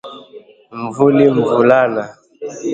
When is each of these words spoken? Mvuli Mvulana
Mvuli 0.81 1.23
Mvulana 1.37 2.03